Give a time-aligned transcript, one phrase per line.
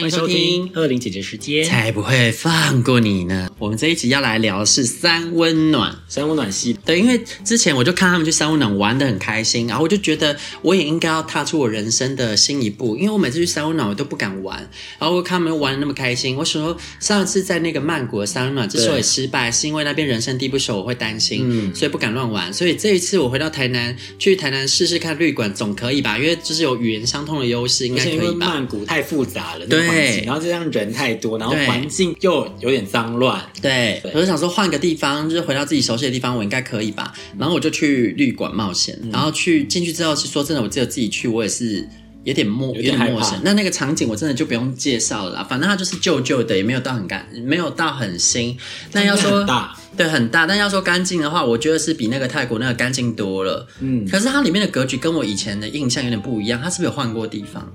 [0.00, 3.50] 欢迎收听二零姐姐时间，才不会放过你呢。
[3.58, 6.74] 我们这一集要来聊的是三温暖，三温暖系。
[6.90, 12.96] 对，因为之前我就看他们去三温暖玩的很开心，然后我就觉得我也应该要踏出我人生的新一步。
[12.96, 14.58] 因为我每次去三温暖我都不敢玩，
[14.98, 16.36] 然后我看他们玩的那么开心。
[16.36, 22.52] 我说上次在那个曼谷的三温暖之所以失败，是因为那边人生地不熟，我会担心，嗯，所以不敢乱玩。
[22.52, 26.18] 所以这一次我回到台南，去台南试试看绿馆，总可以吧？
[26.18, 28.24] 因为就是有语言相通的优势，应该可以吧？
[28.24, 29.80] 因为曼谷太复杂了，对。
[29.90, 33.40] 对，然后这样人太多，然后环境又有点脏乱。
[33.60, 37.12] 对，对我就想说换个地方，就是回到自己熟悉的地方，我应该可以吧？
[37.36, 41.84] 然后我就去旅馆冒险，嗯、然后去进去之后，是说真的，我只有自己去，我也是
[42.22, 43.40] 有点陌有点陌生。
[43.42, 48.56] 那那个场景我真的就不用介绍了啦，反正它就是旧旧的，也没有到很干，没有到很新。
[48.92, 50.46] 但要说大，对，很大。
[50.46, 53.66] 但要说干净的话，我觉得是比那个泰国那个干净多了。
[53.80, 57.66] 嗯，可是它里面的格局跟我以前的印象有点不一样，它是不是有换过地方？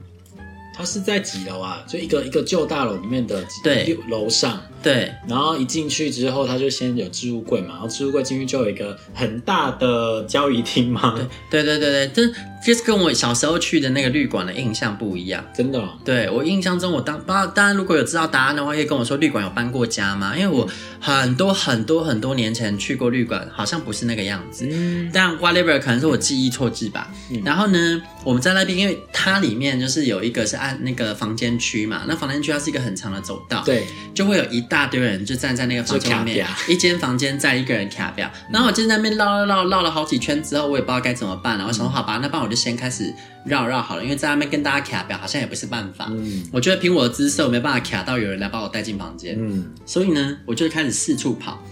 [0.78, 1.82] 它是在几楼啊？
[1.88, 11.16] 就一个一个旧大楼里面的对楼上对，然后一进去之后，他就先有置物柜嘛，然后置物柜进去就有一个很大的交易厅嘛。
[11.50, 12.34] 对对对对对，这
[12.64, 15.98] 就是跟我小时候去的那个旅馆的印象不一样，真的、哦。
[16.06, 20.38] 对我印象中，我当当当然如果有知道答案的话，可以跟我说旅馆有搬过家吗？
[20.38, 24.68] 因为我很多很多很多年前去过旅馆，好像不是那个样子。
[24.70, 27.12] 嗯，但 whatever 可能是我记忆错置吧。
[27.32, 30.76] 嗯、然后呢，我们在那边，因为它里面就是有一个是按。
[30.82, 41.68] 那个房间区嘛，那房间区它是一个很长的走道，对，就会有一大堆人就站在那个房间里面，一间房间站一个人卡表，然后我就在那边绕绕绕绕了好几圈之后，我也不知道该怎么办了。
[41.68, 43.14] 我想说好吧，那不然我就先开始
[43.46, 46.08] 绕绕好了，因为在那边跟大家卡表好像也不是办法。
[46.10, 49.36] 嗯，我觉得凭我的姿色，我没办法卡到有人来把我带进房间。
[49.38, 51.64] 嗯，所以呢，我就开始四处跑，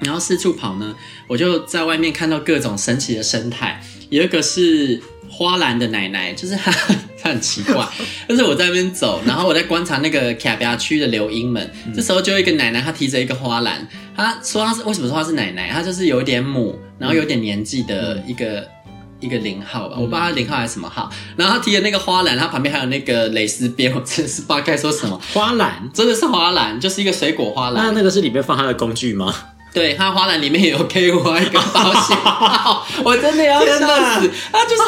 [0.00, 0.96] 然后四处跑呢，
[1.28, 5.02] 我就在外面看到各种神奇的生态，有一个是。
[5.26, 6.70] 花篮的奶奶就是她，
[7.24, 7.82] 她很奇怪。
[8.28, 11.72] 但是我在那边走，然后我在观察那个卡比亚区的留英们。
[11.86, 13.88] 嗯、这时候就有一个奶奶，她提着一个花篮。
[14.14, 15.70] 她说她是为什么说她是奶奶？
[15.70, 21.10] 她就是有一点母，然后有点年纪的一个、嗯、一个零号吧，我不知道她零号还是什么号。
[21.34, 25.18] 然后她提的那个花篮，她旁边还有那个蕾丝边，我真的是不知道该说什么。
[25.32, 27.86] 花篮真的是花篮，就是一个水果花篮。
[27.86, 29.34] 那那个是里面放她的工具吗？
[29.72, 33.78] 对，她花篮里面有 K Y 一个保险套， 我真的要笑
[34.20, 34.30] 死。
[34.52, 34.82] 她就是。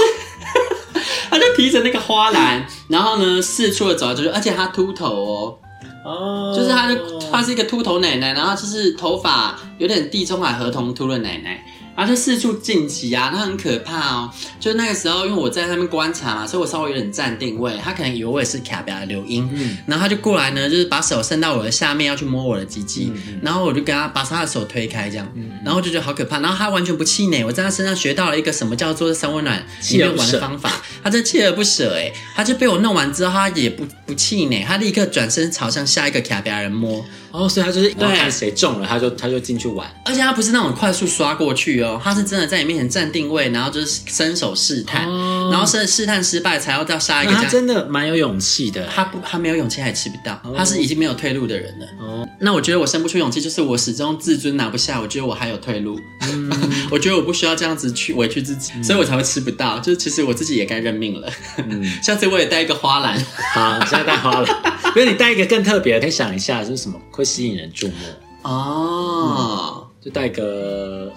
[1.31, 5.59] 他就提着那个花篮，然后呢，四处的走就是，而且他秃头哦，
[6.05, 11.65] 哦，就是他就他是一个秃头奶奶，然后就是头发有点地中海河童秃的奶奶。
[11.97, 14.31] 然后就四处进击啊，他很可怕哦。
[14.61, 17.77] 就那个时候，因为我在那边观察嘛，所以我稍微有点站定位。
[17.83, 26.39] 他可能以为我也是卡比亚的流音，嗯，然后他就过来呢，就是把手伸到我的下面要去摸我的鸡鸡，嗯，然后我就跟他把他的手推开，这样，嗯，然后就觉得好可怕。
[26.41, 30.71] 然后他完全不气馁，我在他身上学到了一个什么叫做三温暖里面玩的方法。
[31.03, 37.05] 他真锲而不舍，哎，他就被我弄完之后，他也不不气馁，他立刻转身朝向下一个卡比亚人摸。
[37.33, 47.33] 哦，所以他就是看谁中了，他就他就进去玩，而且他不是那种快速刷过去哦，他是真的在你面前站定位，然后就是伸手试探，哦、然后试试探失败才要到下一个。
[47.33, 51.87] 他真的蛮有勇气的，他不他没有勇气还吃不到，哦、他是已经没有退路的人了。
[52.01, 56.51] 哦，那我觉得我生不出勇气，就是我始终自尊拿不下，我觉得我还有退路，嗯、
[56.91, 59.79] 我觉得我不需要这样子去委屈自己，嗯、所以我才会吃不到。
[59.79, 61.29] 就是其实我自己也该认命了。
[61.59, 63.19] 嗯， 下次我也带一个花篮，
[63.55, 64.63] 好，现在带花篮，
[64.95, 67.95] 不是你带一个更特别的，可以想一下就是什么会吸引人注目
[68.43, 71.13] 哦、嗯，就带个。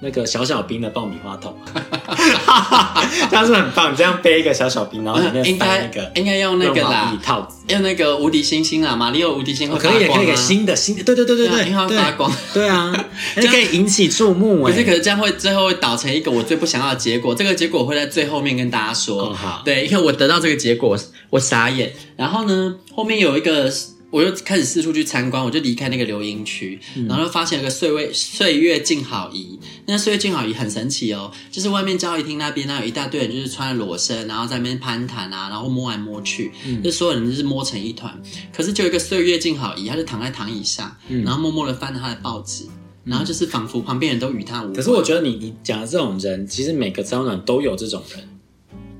[0.00, 1.56] 那个小小兵的爆米花桶，
[3.30, 3.92] 这样是很棒。
[3.92, 13.06] 你这样背一个小小兵，然后里面放那个，应该用那个啦，套子，用那个无敌星星啊，马里奥无敌星会发光，可以，可以给新的新的，对对对对对，因为会发光，对啊，
[13.36, 14.64] 就可以引起注目。
[14.64, 19.34] 可是可是这样会最后会导成一个我最不想要的结果，这个结果会在最后面跟大家说。
[19.64, 20.98] 对，因为我得到这个结果，
[21.30, 21.92] 我傻眼。
[22.16, 23.72] 然后呢，后面有一个。
[24.10, 29.58] 我就开始四处去参观，我就离开那个留音区，然后就发现有个岁月岁月静好仪。
[29.86, 38.16] 那岁月静好仪很神奇哦，就是外面交易厅那边呢，有一大堆人，就是穿了裸身，然后在那边攀谈啊，然后摸来摸去，嗯、就所有人就是摸成一团。
[38.52, 42.64] 可是就有一个岁月静好仪，他就躺在躺椅上，嗯、然后默默的翻着他的报纸，
[43.04, 44.74] 然后就是仿佛旁边人都与他无关。
[44.74, 48.26] 可是我觉得你你讲的这种人，其实每个招暖都有这种人。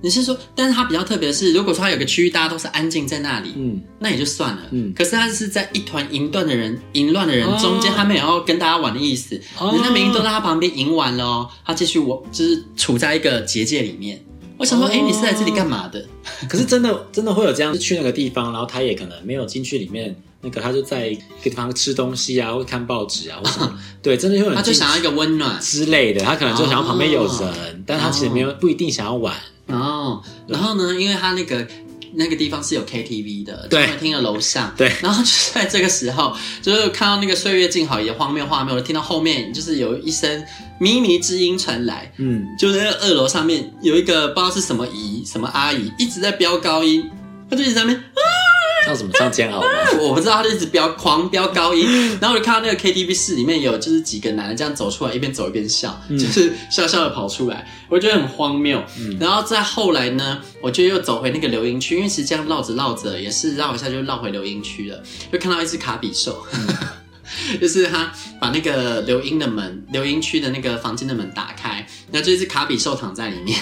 [0.02, 4.92] 你是说，但是他比较特别的是，如果说他有个区域大家都是安静在那里，嗯，那也就算了，嗯。
[4.94, 14.22] 可是他是在一团淫乱的人、淫乱的人中间，他没有要跟大家玩的意思，哦、人家明明都在他旁边淫玩了哦，他继续我就是处在一个结界里面。
[14.58, 16.02] 我想说，哎、哦欸，你是来这里干嘛的？
[16.48, 27.54] 可是真的真的会有这样去那个地方，然后他也可能没有进去里面，那个他就在一个地方吃东西啊，或看报纸啊，或什么， 啊、对，真的会有人他就想要一个温暖之类的，他可能就想要旁边有人，哦、
[27.84, 29.34] 但他其实没有不一定想要玩。
[29.68, 31.66] 哦，然后呢，因为他那个
[32.14, 40.44] 那个地方是有 KTV 的，对，听了楼上，对，然后就在这个时候，就是看到那个岁月静好仪的荒谬画面，我听到后面就是有一声
[40.80, 47.10] 靡靡之音传来，嗯，就是那个二楼上面有一个不知道是什么姨什么阿姨一直在飙高音，
[47.50, 48.45] 他就一直在那边啊。
[48.86, 49.66] 唱什么唱煎熬吗？
[50.00, 51.86] 我不知道，他就一直飙狂飙高音，
[52.20, 58.82] 然后我就看到那个 KTV 室里面有就是几个男的这样走出来，一边走一边笑，嗯、就是笑笑的跑出来，我觉得很荒谬。
[58.98, 66.68] 嗯、然后再后来呢，我就又走回那个留音区，因为其实这样绕着绕着也是绕一下就绕回留音区了，就看到一只卡比兽，嗯、
[67.60, 73.58] 就是他把那个留音的门、留音区的那个房间的门打开，然后就一只卡比兽躺在里面。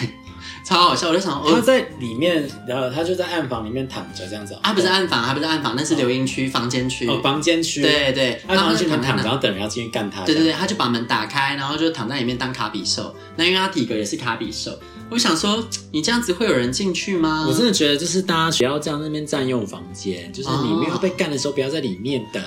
[0.65, 4.57] 超好笑，我就想，他在里面，然后他就在暗房里面躺着这样子。
[4.63, 7.07] 他，不是暗房，他不是暗房，那是留音区房间区。
[7.07, 7.83] 哦，房间区。
[7.83, 10.23] 对对，他房间躺着，然后等人要进去干他。
[10.25, 13.15] 对对对，他就把门打开，然后就躺在里面当卡比兽。
[13.37, 14.73] 那因为他体格也是卡比兽，
[15.11, 15.63] 我想说，
[15.93, 17.45] 你这样子会有人进去吗？
[17.47, 22.43] 我真的觉得，就是大家不要这样那边占用房间，就是你没有被干的时候，不要在里面等。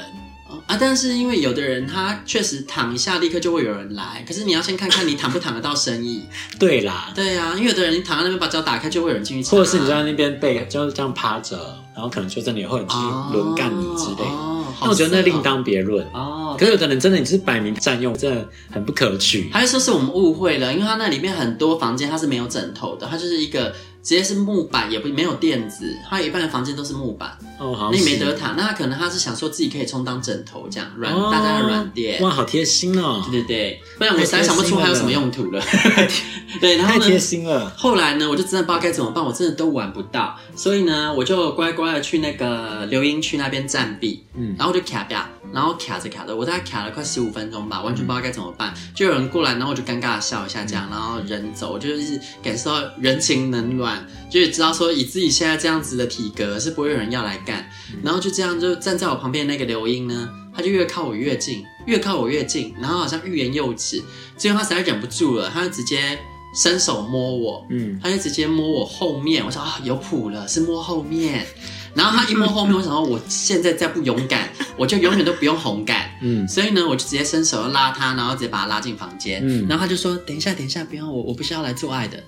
[0.68, 4.24] 啊，但是因为有的人他确实躺一下，立刻就会有人来。
[4.28, 6.26] 可是你要先看看你躺不躺得到生意。
[6.60, 9.50] 对啦，对啊，因为有的人你躺在那边把脚打开，就会有人进去。
[9.50, 11.58] 或者是你在那边背，就是这样趴着，
[11.96, 12.88] 然后可能就真的会有人
[13.32, 14.26] 轮干你之类的。
[14.26, 16.06] 哦，那我觉得那另当别论。
[16.14, 19.50] 哦，可是有的人真的你是摆明占用，真的很不可取。
[19.54, 20.74] 还是说是我们误会了？
[20.74, 23.74] 因为他那里面很多房间它是没有枕头的，它就是一个。
[24.08, 35.62] 直接是木板，也不没有垫子，他有一半的房间都是木板，哦，好，那你没得躺，那他可能他是想说自己可以充当枕头这样，软、哦、大家的软垫，哇，好贴心哦，对对对，不然我实在想不出还有什么用途了，
[36.62, 45.22] 对，然后呢，太贴心了，后来呢，我就真的不知道该怎么办，我真的都玩不到，所以呢，我就乖乖的去那个留音区那边暂避，嗯，然后我就卡掉，
[45.52, 53.97] 然后卡着卡着，我大概卡了快十五分钟吧，完全不知道该怎么办，就有人过来，然后我就尴尬的笑一下这样，然后人走，我就是感受到人情冷暖。
[54.30, 57.70] 就是知道说以自己现在这样子的体格是不会有人要来干，
[58.04, 64.04] 然后就这样就站在我旁边那个刘英呢，他就越靠我越近，越靠我越近，然后好像欲言又止，
[64.38, 66.18] 最后他实在忍不住了，他就直接
[66.56, 71.46] 伸手摸我，嗯，他就直接摸我后面，我说啊有谱了，是摸后面，
[71.94, 82.22] 然后他一摸后面， 我想说我现在再不勇敢，我就永远都不用红感， 嗯，所以呢我就直接伸手要拉他，然后直接把他拉进房间，嗯，然后他就说等一下等一下，不要我，我不是要来做爱的。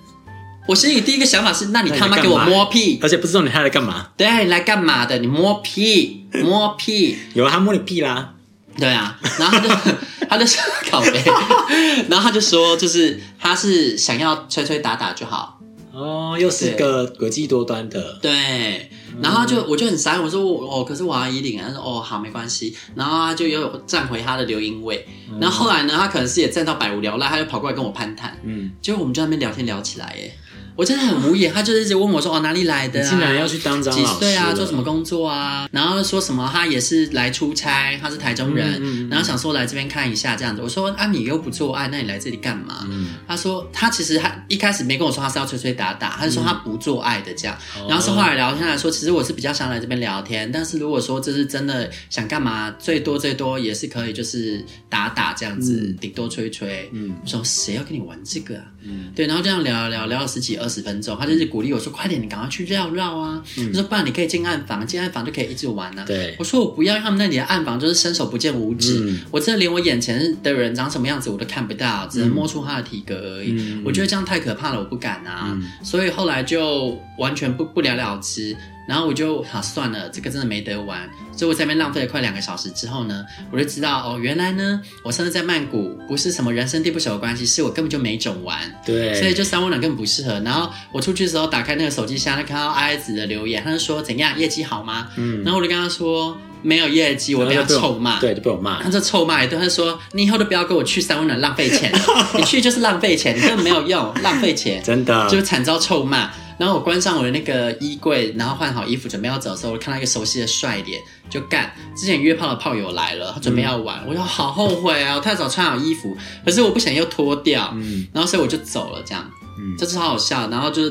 [0.66, 2.98] 我心里第一个想法是，那你他妈给我摸屁！
[3.02, 4.08] 而且不知道你还来干嘛？
[4.16, 5.18] 对，你来干嘛的？
[5.18, 7.16] 你摸屁， 摸屁！
[7.34, 8.34] 有啊，他摸你屁啦！
[8.78, 9.68] 对啊，然后他就
[10.28, 11.24] 他就说靠北，
[12.08, 15.58] 然后他就说，就是他是想要吹吹打打就好。
[15.92, 18.18] 哦，又是个诡计多端的。
[18.22, 18.88] 对，
[19.20, 21.66] 然后就我就很傻眼，我说我哦，可是我要衣领啊。
[21.66, 22.74] 他说哦，好，没关系。
[22.94, 25.04] 然后他就又站回他的留音位。
[25.40, 28.38] 然后后来呢，他可能是也站到百无聊赖，他就跑过来跟我攀谈。
[28.44, 30.32] 嗯，结果我们就在那边聊天聊起来，耶。
[30.80, 33.10] 我真的很无语，他就一直问我说：“哦，哪里来的、啊？
[33.10, 34.14] 竟然要去当张老师？
[34.14, 34.50] 几岁啊？
[34.54, 40.62] 做什么工作啊？”然后说什么他也是来出差，他是台中人，嗯嗯嗯、然后想说来这边看一下这样子。
[40.62, 47.54] 我说：“啊，你又不做爱，那你来这里干嘛？”嗯、他说：“他其实他一开始没跟我说他是要吹吹打打，他就说他不做爱的这样。
[47.76, 56.88] 嗯、然后是后来聊天来说，其实我是比较想来这边聊天，但是如果说这是真的想干嘛，最多最多也是可以就是打打这样子，顶、嗯、多吹吹。
[56.94, 58.64] 嗯，我说谁要跟你玩这个啊？
[58.82, 61.50] 嗯，对，然后这样聊聊聊了十几二十分钟，他就是。
[61.50, 73.50] 鼓励我说：“快点，你赶快去绕绕啊！”他、嗯、说：“不然你可以进暗房，进暗房就可以一直玩啊。”对，我说：“我不要，他们那里的暗房就是伸手不见五指，嗯、我真的连我眼前的人长什么样子我都看不到，只能摸出他的体格而已。
[73.50, 75.48] 嗯、我觉得这样太可怕了，我不敢啊。
[75.50, 78.56] 嗯、所以后来就完全不不了了之。
[78.90, 81.08] 然后我就好算了，这个真的没得玩。
[81.36, 88.58] 所以我在那边浪费了快两个小时之后呢，我就知道哦，原来呢，我上次在曼谷不是什么人生地不熟的关系，是我根本就没种玩。
[88.84, 90.40] 对，所以就三温暖根本不适合。
[90.40, 95.06] 然后我出去的时候打开那个手机箱，看到阿爱子的留言，他就说怎样业绩好吗？
[95.14, 96.36] 嗯，然后我就跟他说。
[96.62, 98.82] 没有业绩，我被他臭骂，对，就被我骂。
[98.82, 101.90] 他就臭骂一顿，他说：“你以后都不要跟我去三温暖，浪费钱，
[102.36, 104.78] 你去就是浪费钱，你根本没有用，浪费钱。
[104.84, 106.30] ”真的，就惨遭臭骂。
[106.60, 111.00] 然后我关上我的那个衣柜，然后换好衣服准备要走的时候，我看到一个熟悉的帅脸，
[111.30, 111.72] 就干。
[111.96, 115.14] 之前约炮的炮友来了，他准备要玩，嗯、我就好后悔啊！
[115.16, 116.14] 我太早穿好衣服，
[116.44, 119.24] 可是我不想又脱掉，嗯，然后所以我就走了，这样，
[119.58, 120.50] 嗯，这次好好笑。
[120.50, 120.82] 然后就。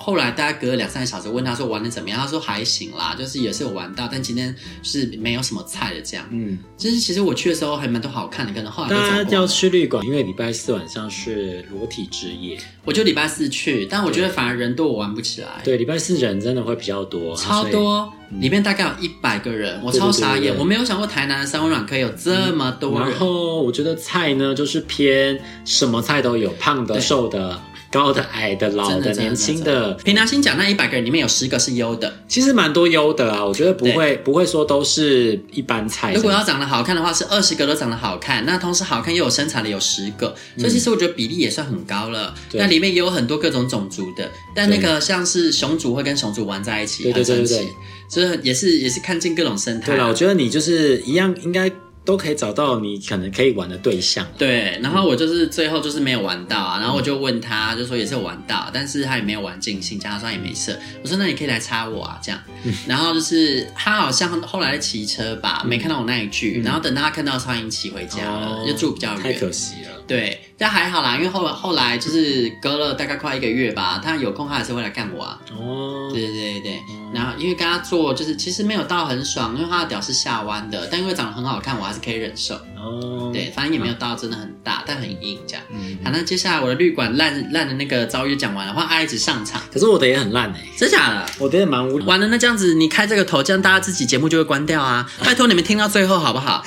[0.00, 2.18] 后来大家隔了两三个小时，问他说玩的怎么样？
[2.18, 6.24] 他说还行啦，就是也是有玩到，但今天是没有什么菜的这样。
[6.30, 15.48] 嗯，就是其实我去的时候还蛮多好看的，可能后来大家要去旅馆，因为礼拜四晚上是裸体之夜，我就礼拜四去，但我觉得反而人多，我玩不起来。
[15.64, 23.10] 对，礼拜四人真的会比较多，超多，嗯、里面大概有一百个人，我超傻眼，对对对对，我没有想过台南的三温暖可以有这么多人。
[23.10, 27.60] 然后我觉得菜呢，就是偏什么菜都有，胖的、瘦的。
[27.90, 33.44] 高的、矮的、老的、年轻的，凭良心讲，那一百个人里面有十个是优的，其实蛮多优的啊。
[33.44, 36.12] 我觉得不会不会说都是一般菜。
[36.12, 42.34] 如果要长得好看的话，是二十个都长得好看，那同时好看又有身材的有十个，所以其实我觉得比例也算很高了。
[42.52, 47.68] 那里面也有很多各种种族的，但那个像是熊族会跟熊族玩在一起，对对对对，
[48.10, 49.86] 就是也是也是看尽各种生态。
[49.86, 51.70] 对了，我觉得你就是一样应该。
[52.08, 54.26] 都可以找到你可能可以玩的对象。
[54.38, 60.74] 对，然后我就是最后就是没有玩到啊，然后我就问他，就说也是有玩到，但是他也没有玩尽兴，加上也没射。
[61.02, 62.40] 我说那你可以来插我啊，这样。
[62.86, 69.22] 然后就是他好像后来骑车吧，没看到我那一句，然后等到他看到苍蝇骑回家了，就住比较远。
[69.22, 69.97] 太可惜了。
[70.08, 75.38] 对，但还好啦，因为后后来就是隔了大概快一个月吧，他有空他还是会来看我啊。
[75.56, 76.80] 哦，对对对对，
[77.12, 82.58] 然后因为跟他做就是其实没有到很爽，因为他的屌是下弯的，但因为长得很好看，我还是可以忍受。
[82.80, 85.62] 哦，对，反正也没有到真的很大，但很硬这样。
[85.70, 89.60] 嗯，好，那接下来我的旅馆烂烂的那个遭遇讲完了，换阿姨上场。
[89.72, 91.26] 可是我的也很烂哎，真假的？
[91.38, 91.98] 我的也蛮无。
[92.06, 95.10] 完了，那这样子你开这个头，这样大家自己节目就会关掉啊！
[95.24, 96.62] 拜托你们听到最后好不好？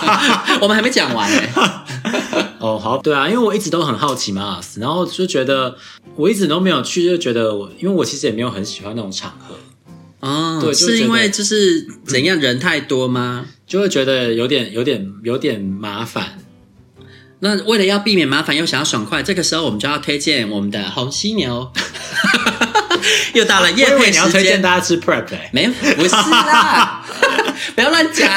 [0.60, 1.52] 我们还没讲完哎。
[2.58, 5.76] 哦，好，对啊，因为我一直都很好奇马尔斯，然后就觉得
[6.14, 9.54] 我一直都没有去，就觉得我，因为我其实也没有很喜欢那种场合，
[10.20, 13.46] 哦，对，是因为就是怎样人太多吗？
[13.66, 16.38] 就会觉得有点、有点、有点麻烦。
[17.40, 21.72] 那为了要避免麻烦又想要爽快，这个时候我们就要推荐我们的红犀牛。
[23.32, 25.26] 又到了夜配时间，你要推荐大家吃 Prep？
[25.52, 27.02] 没有，不是啦。
[27.74, 28.28] 不要乱讲，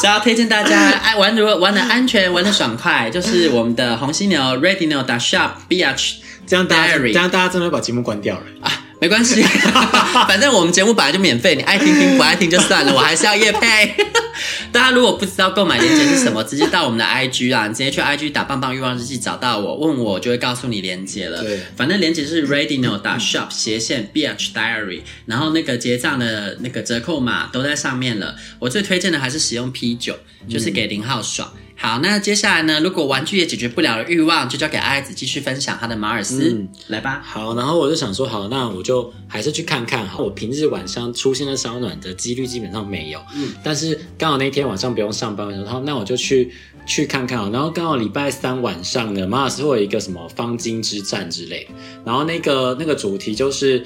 [0.00, 8.70] 想要推荐大家爱玩如玩的安全，玩的爽快，就是我们的红犀牛 Readino Shop Beach，这样大家这样大家真的会把节目关掉了啊。
[9.00, 9.42] 没关系，
[10.28, 12.92] 反正我们节目本来就免费，你爱听听，不爱听就算了。
[12.94, 13.94] 我还是要夜配。
[14.72, 21.42] 大家如果不知道购买链接是什么，直接到我们的 IG 啊，你直接去 IG 打“棒棒欲望日记”找到我，问我就会告诉你链接了。
[21.42, 28.36] 对，反正链接是 Readino 打 Shop 斜线 Beach Diary，然后那个结账的那个折扣码都在上面了。
[28.58, 30.16] 我最推荐的还是使用 P 九，
[30.48, 31.52] 就是给零号爽。
[31.82, 32.78] 好，那接下来呢？
[32.80, 37.22] 如果玩具也解决不了的欲望，就交给爱子继续分享他的马尔斯，嗯、来吧。
[37.24, 40.06] 好，然后我就想说，好，那我就还是去看看。
[40.06, 46.52] 好，我平日晚上出现在烧暖的几率基本上没有，嗯，但是刚好那天晚上不用上班，然后那我就去
[46.84, 47.50] 去看看。
[47.50, 51.66] 然后刚好礼拜三晚上呢，马尔斯会有一个什么方巾之战之类，
[52.04, 53.82] 然后那个那个主题就是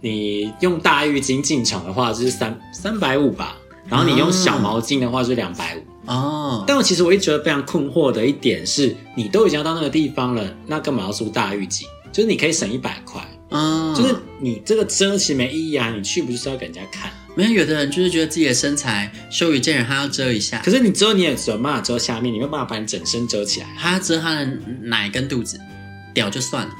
[0.00, 3.54] 你用大浴巾进场的话就是三三百五吧，
[3.86, 5.93] 然后你用小毛巾的话是两百五。
[6.06, 11.82] 哦，但我其实我一直觉得非常困惑的一点是，你都已经要到那个地方了，那干嘛要租大浴巾？
[12.12, 13.20] 就是你可以省一百块，
[13.50, 17.10] 嗯，就是你这个遮其实没意义啊，你去不就是要给人家看？
[17.34, 20.60] 没有，有的人就是觉得自己的身材羞于见人，他要遮一下。
[20.64, 23.66] 可是你遮你也只有办法遮下面，你没有办法把你整身遮起来。
[23.76, 24.44] 他要遮他的
[24.82, 25.58] 奶跟肚子，
[26.14, 26.72] 屌就算了。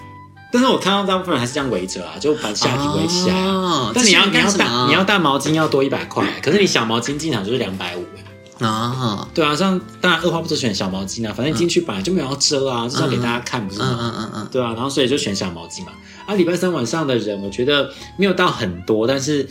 [0.52, 3.34] 但是我看到大部分人还是这样围着啊，就把下体围起来。
[3.34, 8.04] 哦，但你要你要大你要大毛巾要多一百块，可是你小毛巾进场就是两百五。
[8.68, 13.98] 啊，对啊，像当然二话不说选小毛巾啊，反正你进去本来就没有要遮啊，就是要给大家看，不是吗？
[14.00, 15.92] 嗯嗯嗯，对啊，然后所以就选小毛巾嘛。
[16.26, 19.46] 啊，礼拜三晚上的人，我觉得没有到很多，但是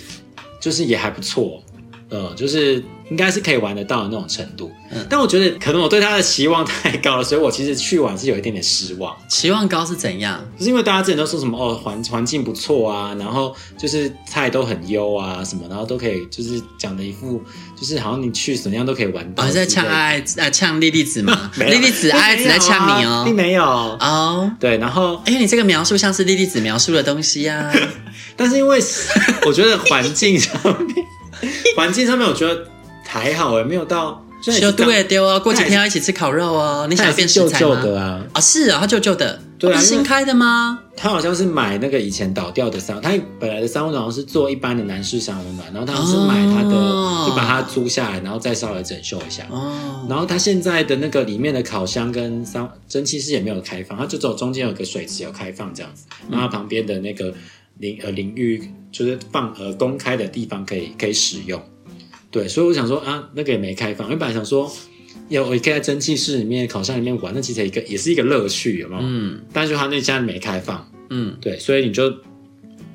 [0.60, 1.62] 就是也还不错，
[2.10, 4.72] 呃，就是应该是可以玩得到的那种程度。
[4.91, 9.15] 嗯，但我觉得可能我对他的期望太高了，所以我其实去玩是有一点点失望。
[9.27, 10.43] 期望高是怎样？
[10.57, 17.41] 就是因为大家之前都说什么哦，环环境不错啊，然后就是菜都很优啊，什么，然后都可以就是讲的一副。
[17.75, 19.43] 就是好像你去怎么样都可以玩到。
[19.43, 21.51] 我在呛爱呃呛莉莉子吗？
[21.57, 24.50] 莉莉子爱子在呛你哦，并没有哦。
[24.57, 27.69] 对，然后哎，你这个描述像是莉莉子描述的东西呀。
[28.38, 28.79] 但是因为
[29.45, 30.95] 我觉得环境上面，
[31.77, 32.65] 环境上面我觉得
[33.05, 34.19] 还好，也没有到。
[34.59, 36.85] 就丢也丢啊，过几天要一起吃烤肉哦。
[36.89, 38.21] 你想要变旧旧的啊？
[38.33, 39.39] 啊，是啊，他旧旧的。
[39.57, 40.77] 对啊，新开的吗？
[40.97, 49.45] 他好像是买那个以前倒掉的三，他本来的三温暖好像是做一般的男士三温暖，然后他好像是买他的，哦、就把它租下来，然后再稍微整修一下。
[49.50, 57.33] 哦，然后他现在的那个里面的烤箱跟三蒸汽室也没有开放，他就只有中间有个水池有开放这样子，然后旁边的那个
[57.79, 58.61] 淋呃淋浴
[58.91, 61.61] 就是放呃公开的地方可以可以使用。
[62.31, 64.71] 对，所以我想说啊，那个也没开放，因为本来想说。
[65.29, 69.01] 有，我可以在蒸汽室里面、烤箱里面玩，那其实一个也是一个乐趣，有没有？
[69.03, 69.41] 嗯。
[69.53, 72.09] 但是他那家没开放，嗯，对，所以你就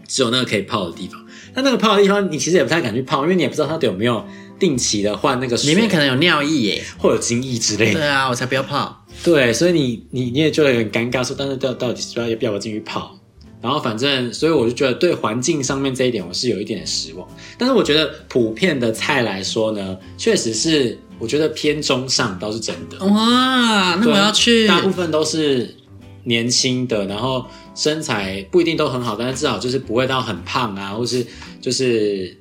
[0.06, 1.24] 只有那个可以泡的地方。
[1.54, 4.24] 那那个泡的地方，你其实也不太敢去泡，因为你也不知道它有没有
[4.58, 8.00] 定期的换那个水，里面可能有尿液耶，或者精液之类的。
[8.00, 9.06] 对啊，我才不要泡。
[9.24, 13.17] 对，所以你你你也就很尴尬，说，但是到到底要要不要进去泡？
[13.60, 17.28] 然后反正，所以我就觉得对环境上面这一点，我是有一点失望。
[17.56, 20.98] 但是我觉得普遍的菜来说呢，确实是。
[21.20, 24.68] 我觉得偏中上倒是真的哇，那我要去。
[24.68, 25.74] 大部分都是
[26.22, 31.26] 年轻的，然后身材不一定都很好，但是至少就是不会到很胖啊，或是
[31.60, 32.38] 就是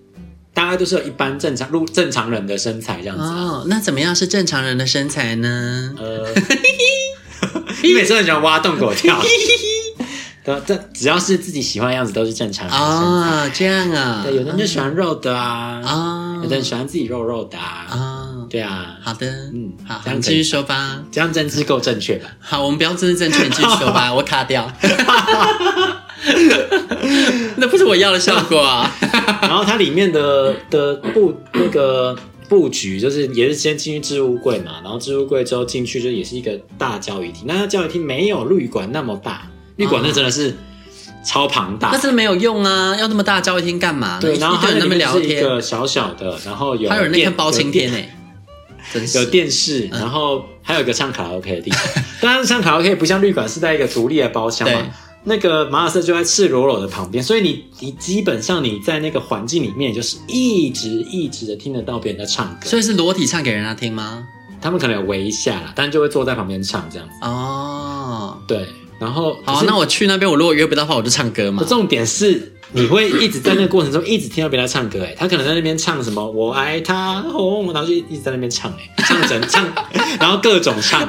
[0.54, 3.24] 大概都是有一般正常路正常人的身材这样子。
[3.24, 5.96] 哦，那怎么样是正常人的身材呢？
[5.98, 6.32] 呃，
[7.82, 9.20] 你每次都很喜欢挖洞给我跳。
[10.66, 22.30] 这只要是自己喜欢的样子都是正常的啊、哦，这样啊，对，有的人就喜欢肉的啊，啊、哦，有的人喜欢自己肉肉的啊，啊、哦，对啊，好的，嗯，好，这样继续说吧，这样政治够正确吧？
[22.39, 24.72] 好，我们不要政治正确，你继续说吧， 我卡掉，
[27.58, 28.89] 那不是我要的效果啊。
[29.42, 39.42] 然后它里面的的布那个布局就是也是先进去置物柜嘛，然后置物柜之后进去就也是一个大交谊厅，那它交谊厅没有旅馆那么大。
[39.78, 40.56] 旅馆那真的是
[41.26, 42.96] 超庞大，那真的没有用啊！
[42.98, 44.20] 要那么大的交谊厅干嘛？
[44.20, 47.98] 对，然后还有那边聊天，一个小小的，然后有还有人在看包青天呢，
[49.16, 52.04] 有电视，然后还有一个唱卡拉 OK 的地方。
[52.22, 54.80] 当然，唱卡拉 OK 不像旅馆是在一个独立的包厢嘛。
[55.24, 62.66] 那个马尔瑟就在赤裸裸的旁边，所以你你基本上你在那个环境里面，就是一直一直的听得到别人在唱歌。
[62.66, 64.24] 所以是裸体唱给人家听吗？
[64.62, 67.14] 他们可能有围一下啦，但就会坐在旁边唱这样子。
[67.24, 68.66] 哦，对。
[69.00, 71.63] 然后好，那我去那边，我如果约不到的话，我就唱歌嘛。
[71.67, 79.65] 重点是你会一直在那个过程中一直听到别人唱歌，哎，他可能在那边唱什么“我爱他”，哦，然后就一直在那边唱，哎，唱整 唱，
[80.19, 81.08] 然后各种唱。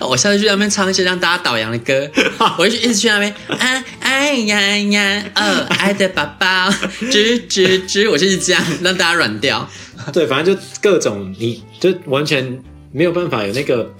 [0.00, 2.08] 我下次去那边唱一些让大家倒洋的歌，
[2.58, 6.70] 我就一直去那边，哎哎呀呀，哦，爱的宝宝，
[7.10, 9.68] 吱吱吱，我就是这样让大家软掉。
[10.12, 13.90] 对，反正就各种，你就完全没有办法有那个。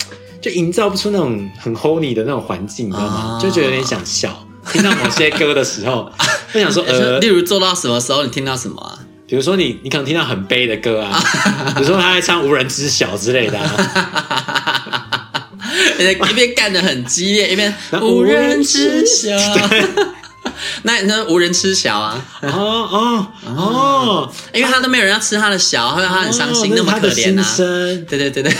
[0.40, 3.38] 就营造不出那种很 honey 的那种环境，你知道吗？
[3.40, 4.46] 就觉得有点想笑。
[4.72, 6.10] 听到某些歌的时候，
[6.52, 8.98] 就想说，呃，例如做到什么时候，你听到什么啊？
[9.26, 11.22] 比如说你，你可能听到很悲的歌啊，
[11.76, 13.58] 比如说他在唱《无人知晓》之类的，
[16.30, 17.72] 一边干得很激烈，一边
[18.02, 19.30] 无人知晓。
[20.82, 22.22] 那那无人吃小啊？
[22.42, 27.44] 哦哦哦，因为他都没有人要吃他的小，所以他很伤心，那么可怜啊。
[27.56, 28.54] 对对对对。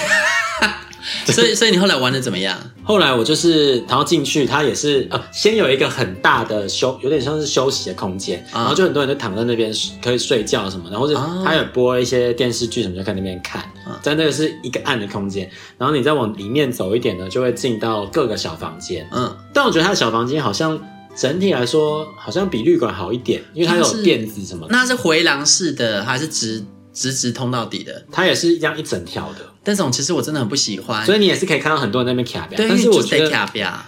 [1.26, 2.58] 所以，所以你后来玩的怎么样？
[2.82, 13.62] 后来我就是，然后进去，它也是呃，先有一个很大的休，有点像是休息的空间，然后就很多人就躺在那边可以睡觉什么，然后是他有播一些电视剧什么，就在那边看。
[14.02, 19.04] 在那个是一个暗的空间，然后你再往里面走一点呢，就会进到各个小房间。
[19.12, 20.80] 嗯，但我觉得它的小房间好像
[21.16, 24.72] 整体来说好像比旅馆好一点，因为它有垫子什么的。
[24.72, 28.04] 那是回廊式的还是直直直通到底的？
[28.10, 29.38] 它也是一样一整条的。
[29.62, 33.30] 但这种其实我真的很不喜欢，所以你也是可以看到很多人在那边卡表，但是我觉得，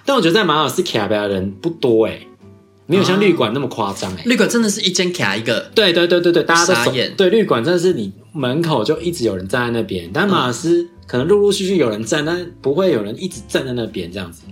[0.04, 2.20] 但我觉得在马尔斯卡表的人不多哎，
[2.86, 4.22] 没有像旅馆那么夸张哎。
[4.26, 7.14] 旅馆真的是一间卡一个，对对对对对，大家都傻眼。
[7.16, 14.42] 对，旅馆真的是你门口就一直有人站在那边，但马尔斯可能陆陆续续有人站，但不会有人一直站在那边这样子。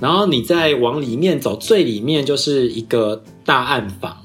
[0.00, 4.16] 然后你再往里面走，最里面就是一个大暗房。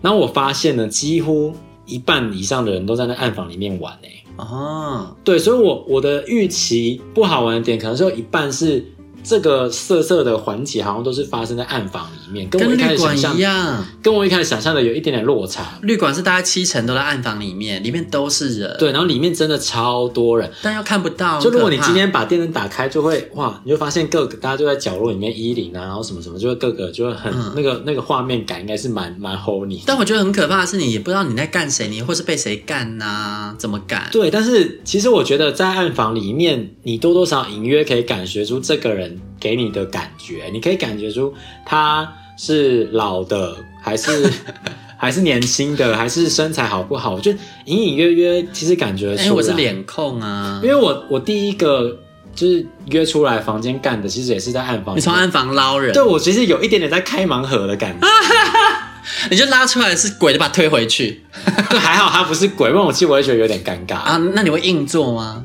[0.00, 1.52] 然后我发现呢，几乎
[1.86, 4.10] 一半以上的人都在那暗房里面玩哎。
[4.36, 8.84] 哦，对，所以我我的预期不好玩的点，可能是有一半是。
[9.24, 15.78] 这个色色的环节好像都是发生在暗房里面，跟我一开始想象一样，跟我一开始想象的有一点点落差。
[15.82, 18.76] 旅馆是大概七成都在暗房里面，里面都是人。
[18.78, 21.40] 对，然后里面真的超多人，但又看不到。
[21.40, 29.82] 就如果你今天把电灯打开，就会哇，你就发现各个大家就在角落里面衣领啊，然后什么什么，就会各个就会很、嗯、那个那个画面感应该是蛮蛮 hold 你。
[29.86, 33.56] 但我觉得很可怕的是，你也不知道你在干谁，你或是被谁干呐、啊？
[33.58, 34.06] 怎么干？
[34.12, 39.13] 对，但是其实我觉得在暗房里面，你多多少隐约可以感觉出这个人。
[39.40, 41.32] 给你的感觉，你可以感觉出
[41.64, 44.30] 他是老的，还是
[44.96, 47.14] 还是年轻的，还是身材好不好？
[47.14, 47.30] 我就
[47.66, 49.32] 隐隐约约，其实感觉出来。
[49.32, 51.98] 我是脸控啊，因为我我第一个
[52.34, 54.96] 就是约出来房间干的，其实也是在暗房。
[54.96, 55.92] 你从暗房捞人？
[55.92, 58.06] 对，我其实有一点点在开盲盒的感觉。
[59.30, 61.22] 你就拉出来是鬼，就把他推回去。
[61.70, 64.16] 对，还好他不是鬼，不然我其实我会觉得有点尴尬啊。
[64.34, 65.44] 那你会硬做吗？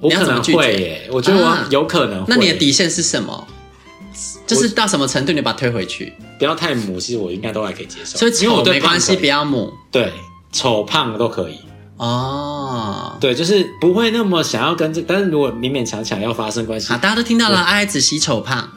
[0.00, 2.26] 我可能会耶，我觉得我有可能会。
[2.28, 3.46] 那你的底线是什么？
[4.46, 6.12] 就是到什么程度你把它推回去？
[6.38, 8.18] 不要太母，其实我应该都还可以接受。
[8.18, 9.72] 所以丑没关系，不要母。
[9.92, 10.12] 对，
[10.52, 11.60] 丑胖都可以。
[11.96, 18.68] 哦，对，就是不会那么想要跟这，但是如果勉勉强强要发生关系，好，大家都听到了，爱爱子喜丑胖，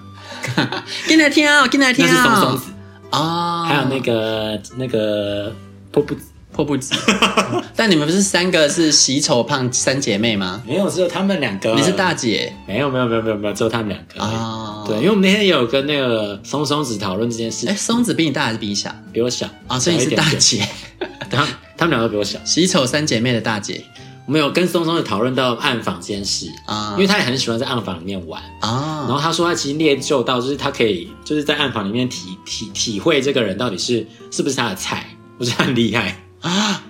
[1.08, 2.10] 进来听哦，进来听哦。
[2.12, 2.72] 那是松松子
[3.12, 5.56] 哦，还有那个那个
[5.92, 6.33] 破布子。
[6.54, 10.62] 迫不及待， 但你们不是三个是喜丑胖三姐妹吗？
[10.66, 11.74] 没有，只有他们两个。
[11.74, 12.54] 你是大姐？
[12.68, 14.24] 没有，没有，没有，没有，没有，只有他们两个。
[14.24, 17.68] 哦，对，因为我们那天也有跟那个松松子讨论这件事。
[17.68, 18.94] 哎，松子比你大还是比你小？
[19.12, 20.66] 比我小啊，所以你是大姐。
[21.30, 22.38] 他他们两个比我小。
[22.46, 23.84] 喜丑三姐妹的大姐，
[24.28, 29.06] 我们有跟松松子讨论到暗访这件事啊，因为他也很喜欢在暗访里面玩啊。
[29.08, 35.08] 然后他说他其实练就到，就是他可以就是在暗访里面体体体会这个人到底是是不是他的菜，
[35.40, 36.16] 我觉得很厉害。
[36.44, 36.84] 啊！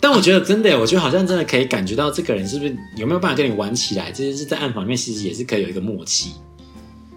[0.00, 4.12] 但我觉得真的，我觉得好像真的可以感觉到这个人是不是有没有办法跟你玩起来？
[4.12, 6.32] 这件事在暗房里面其实也是可以有一个默契。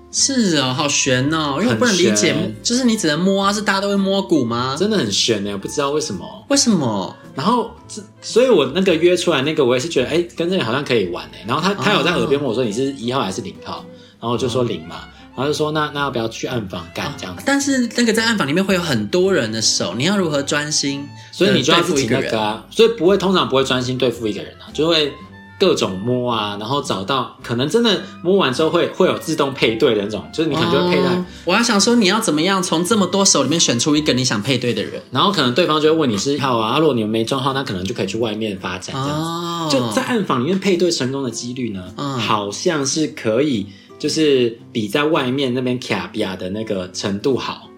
[0.09, 4.73] 是哦，好悬哦，因为我不能理解，就是你只能摸啊，是大家都会摸骨吗？
[4.79, 6.25] 真的很悬呢，不知道为什么？
[6.47, 7.13] 为什么？
[7.35, 11.43] 然后这，所以我那个约出来那个，我也是觉得，哎，跟这个好像可以玩哎。
[11.45, 13.85] 然后他他有在耳边问我说：“你是一号还是零号？”
[14.19, 15.01] 然后我就说零嘛。
[15.37, 17.43] 然后就说，那那要不要去暗房干这样子？
[17.45, 21.07] 但是那个在暗房里面会有很多人的手，你要如何专心？
[21.31, 25.13] 所以你就要对付一个人啊，所以不会通常不会专心对付一个人啊，就会
[25.59, 31.23] 各种摸啊，然后找到可能真的摸完之后会会有自动配对的那种，就是你可能就会配对。
[31.45, 39.77] 我要想说你要怎么样从这么多手里面选出一个你想配对的人，然后可能对方就会问你是号啊，如果你们没装号，那可能就可以去外面发展这样子。
[39.77, 43.67] 就在暗房里面配对成功的几率呢，好像是可以。
[43.97, 47.69] 就是比在外面那边卡比亚的那个程度好，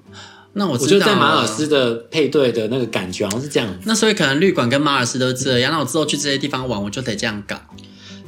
[0.53, 3.73] 那我知道我觉得在马尔斯的配对的那个感觉好像是这样。
[3.86, 7.55] 那所以可能旅馆跟马尔斯都这样，那我之后去这些地方玩，我就得这样搞。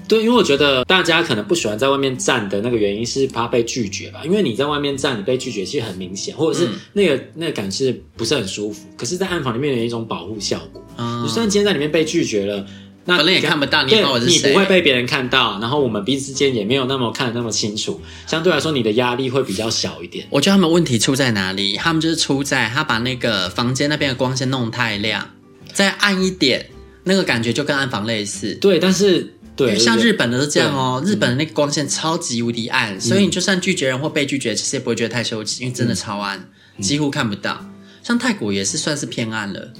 [0.07, 8.87] 对，因为我觉得大家可能不喜欢在外面站的那个原因是怕被拒绝吧，因为你在外面站，你被拒绝其实很明显，或者是那个、嗯、那个感是不是很舒服。
[8.97, 12.65] 可是，在暗房里面有一种保护效果，嗯，你虽然今天在里面被拒绝了。
[13.05, 20.27] 那可能也看不到，你我是谁，你不会被别人看到，然后我们彼此之间也没有那么看得那么清楚，相对来说你的压力会比较小一点。
[20.29, 21.75] 我觉得他们问题出在哪里？
[21.77, 25.29] 他们就是出在他把那个房间那边的光线弄太亮，
[25.73, 26.69] 再暗一点，
[27.03, 28.53] 那个感觉就跟暗房类似。
[28.55, 36.37] 对，但是对，像日本的都这样哦，日本的那个光线超级无敌暗，嗯，所以你就算拒绝人或被拒绝，其实也不会觉得太羞耻，因为真的超暗，
[36.77, 37.65] 嗯，几乎看不到。
[38.03, 39.73] 像泰国也是算是偏暗了。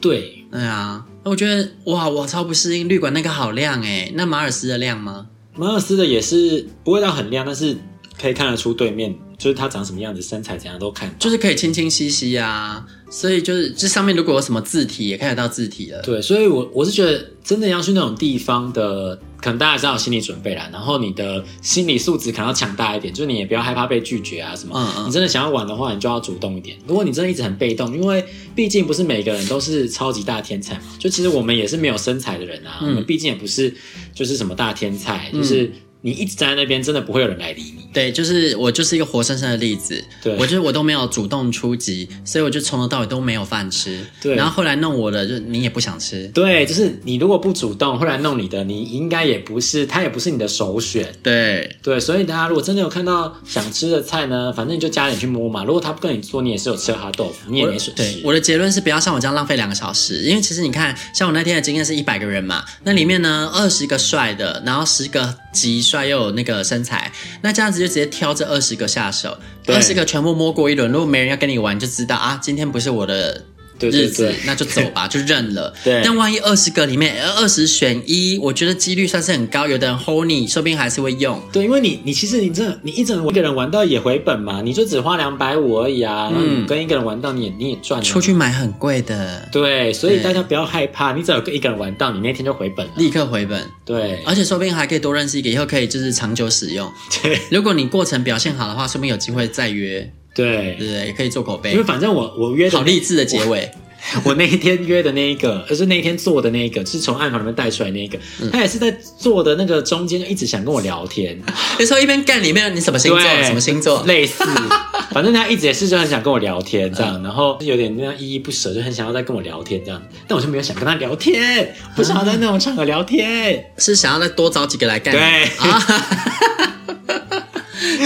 [0.00, 5.26] 对，对啊，我觉得哇，我超不适应绿馆那个好亮诶，那马尔斯的亮吗？
[5.54, 7.76] 马尔斯的也是不会到很亮，但是
[8.18, 12.86] 可以看得出对面就是他长什么样子，身材怎样都看，就是可以清清晰晰啊。
[13.10, 16.02] 所以就是这上面如果有什么字体，也看得到字体了。
[16.02, 19.18] 对，所以我我是觉得真的要去那种地方的。
[19.40, 24.74] 可能大家要有心理准备啦，然后你的心理素质可能要强大一点，就是你也不要害怕被拒绝啊什么。
[24.76, 25.08] 嗯嗯。
[25.08, 26.76] 你真的想要玩的话，你就要主动一点。
[26.88, 28.24] 如果你真的一直很被动，因为
[28.56, 33.72] 毕竟不是每个人都是超级大天才嘛，就其实我们也是没有身材的人啊，嗯、我们毕竟也不是
[34.12, 35.70] 就是什么大天才，就是。
[36.02, 37.88] 嗯你一直站在那边，真的不会有人来理你。
[37.92, 40.02] 对，就是我就是一个活生生的例子。
[40.22, 44.06] 对，我就是我都没有主动出击，所以我就从头到尾都没有饭吃。
[44.22, 46.28] 对，然后后来弄我的，就你也不想吃。
[46.28, 51.12] 对，就是你如果不主动，后来弄你的，你应该也不是，他也不是你的首选。
[51.20, 55.64] 对，对，所以大家如果真的有看到想吃的菜呢，反正你就加点去摸嘛。
[55.64, 58.02] 如果他不跟你做，你也是有吃哈豆腐，你也没损失。
[58.02, 66.58] 对，我的结论是不要像我这样浪费两个小时，因为其实你看，像我那天的经验是一百个人嘛，那里面呢二十个帅的，然后十个极帅又有那个。
[66.68, 73.42] 身材，那这样子就直接挑这二十个下手，二十个全部摸过一轮，如果没人要跟你玩，就知道啊，今天不是我的。
[73.80, 75.72] 日子，那就走吧， 就认了。
[75.84, 79.68] 对，但万一二十个里面二十选一，我觉得几率算是很高。
[79.68, 81.40] 有的人 hold 你，说不定还是会用。
[81.52, 86.32] 对，因为你你其实你这你一整一个人玩到也回本嘛，你就只花两百五而已啊。
[86.34, 88.04] 嗯，跟一个人玩到你也你也赚了。
[88.04, 89.48] 出去买很贵的。
[89.52, 93.62] 对，所以大家不要害怕，你只要跟一个人玩到，你那天就回本了，立刻回本。
[93.84, 96.90] 对，而且说不定还可以多认识一个，以后可以就是长久使用。
[97.22, 100.10] 对，如果你过程表现好的话，说不定有机会再约。
[100.34, 101.72] 对，对，也可以做口碑。
[101.72, 103.70] 因为反正我我约好励志的结尾。
[104.22, 108.88] 我那一天约的那一个，就是那一天做的那一个，是从暗房里面带出来那一个，嗯、他也是在
[109.18, 111.36] 做的那个中间就一直想跟我聊天。
[111.80, 113.20] 你说一边干里面，你什么星座？
[113.42, 114.04] 什么星座？
[114.06, 114.44] 类似。
[115.10, 125.12] 反正他一直也是就很想跟我聊天这样，然后有点那样依依不舍，就很想要再跟我聊天这样，但我就没有想跟他聊天，不想要在那种场合聊天，是想要再多找几个来干。
[125.12, 125.20] 对
[125.58, 125.80] 啊，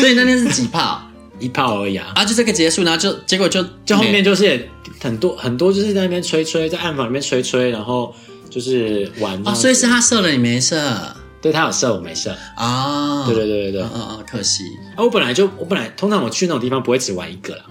[0.01, 1.12] 所以那天是几炮？
[1.43, 2.13] 一炮而已啊！
[2.15, 4.69] 啊，就这个结束，然后就结果就就后面就是
[5.01, 8.15] 很多很多，就是在那边吹吹，在暗房里面吹吹，然后
[8.49, 9.41] 就是玩。
[9.45, 10.79] 哦，所以是他射了，你没射？
[11.41, 12.33] 对，他有射，我没射。
[12.57, 14.63] 啊，对对对对对，嗯嗯，可惜。
[14.97, 17.65] 啊，我本来就我本来通常我去那种地方不会只玩一个啦，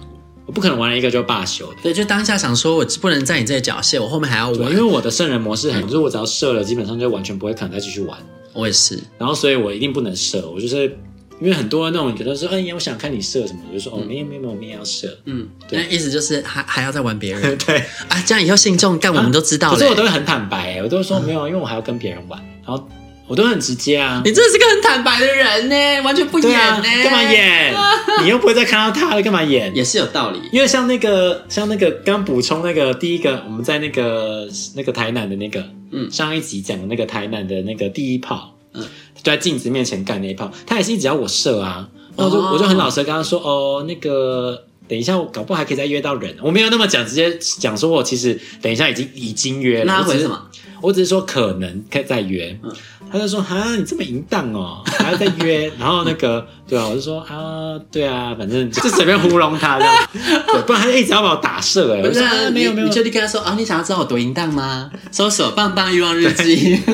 [0.44, 1.76] 我不可能玩了一个就罢休的。
[1.82, 8.18] 对，就当下想说，我不能在你这里缴械，我后面还要玩，因为我的圣人模式很，就是我只要射了，基本上就完全不会可能再继续玩。
[8.52, 10.94] 我也是，然后所以我一定不能射，我就是。
[11.40, 15.18] 因为很多那种觉得说，哎呀，我想看你射什么，我就说，哦，没有没有没有，我们也要射。
[15.24, 17.56] 嗯，对，那意思就是还还要再玩别人。
[17.66, 19.74] 对啊，这样以后信众干我们都知道了。
[19.74, 22.88] 可是我都会很坦白，我都会说没有，因为我还要跟别人玩，然后
[23.26, 24.20] 我都很直接啊。
[24.24, 27.74] 你真的是个很坦白的人呢，完全不演呢，干嘛演？
[28.22, 29.74] 你又不会再看到他了，干嘛演？
[29.74, 30.38] 也是有道理。
[30.52, 38.82] 因为像那个像那个刚补充那个第一个，我们在那个那个台南的那个，嗯，上一集讲的那个台南的那个第一炮，嗯，
[39.14, 41.88] 就在镜子面前干那一炮，他也是一直要我射啊。
[42.16, 49.84] 然后我就我就很老实跟他说，哦，那个等一下我搞不好还可以再约到人，我没有那么讲，直接讲说我其实等一下已经已经约了。
[49.86, 50.40] 那他回什么？
[50.82, 52.58] 我只是说可能可以再约。
[52.62, 52.70] 嗯，
[53.10, 55.72] 他就说啊，你这么淫荡哦，还要再约？
[55.78, 60.08] 然后那个对啊，我就说啊，对啊，反正就随便糊弄他这样，
[60.52, 62.02] 对，不然他就一直要把我打射哎。
[62.02, 64.90] 不是啊，没有没有，你就跟他说啊，你想要知道我多淫荡吗？
[65.10, 66.78] 搜索棒棒欲望日记。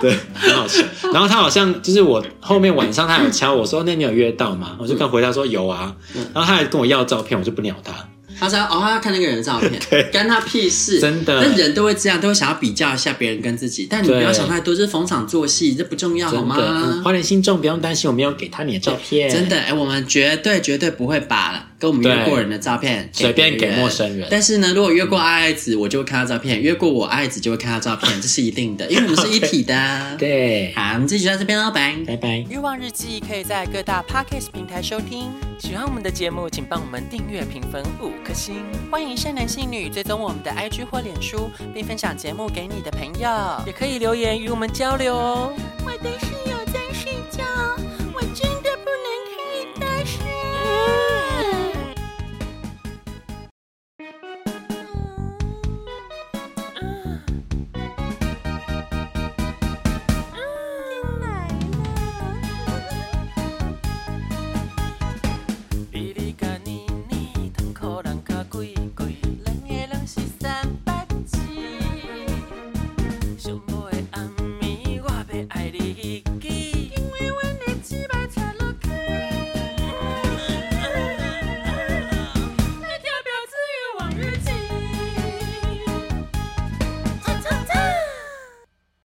[0.00, 0.82] 对，很好笑。
[1.12, 4.76] 然后他好像就是我后面晚上他有敲我说，那你有约到吗？
[4.78, 5.94] 我就跟回答说有啊。
[6.32, 7.92] 然后他还跟我要照片，我就不鸟他。
[8.36, 10.98] 他说哦，他要看那个人的照片，干他屁事。
[10.98, 13.86] 真的，那人都会这样，都会想要比较一下别人跟自己。
[13.88, 16.56] 但你不要想太多，这是逢场作戏，这不重要好吗？
[17.04, 19.30] 花莲心重不用担心，我没有给他你的照片。
[19.30, 24.26] 真的，哎，我们绝对绝对不会把跟我们约过人的照片随便给陌生人。
[24.30, 29.74] 但是呢，如果约过爱爱子，我就会看他照片；约过我爱爱子，就会看他照片，这是一定的，因为我们是一体的。
[30.18, 32.44] 对，好，我们继续在这边喽，拜拜拜。
[32.48, 35.30] 欲望日记可以在各大 Podcast 平台收听。
[35.58, 38.56] 喜欢我们的节目，请帮我们订阅、评分五颗星。
[38.90, 45.52] 欢迎善男信女追踪我们的 IG 或脸书，并分享节目给你的朋友，也可以留言与我们交流哦。
[45.84, 46.43] 我的是。